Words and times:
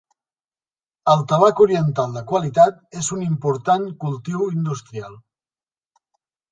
El 1.13 1.21
tabac 1.31 1.61
oriental 1.67 2.17
de 2.17 2.25
qualitat 2.33 2.81
és 3.03 3.13
un 3.19 3.23
important 3.29 3.87
cultiu 4.07 4.51
industrial. 4.59 5.25